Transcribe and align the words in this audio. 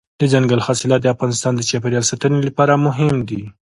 دځنګل 0.19 0.59
حاصلات 0.67 0.99
د 1.03 1.07
افغانستان 1.15 1.53
د 1.55 1.61
چاپیریال 1.69 2.05
ساتنې 2.11 2.39
لپاره 2.47 2.73
مهم 2.85 3.15
دي. 3.29 3.41